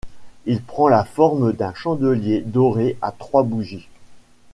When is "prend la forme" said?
0.63-1.53